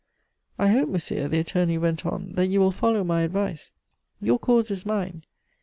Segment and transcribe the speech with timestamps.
[0.57, 3.71] "I hope, monsieur," the attorney went on, "that you will follow my advice.
[4.19, 5.25] Your cause is mine.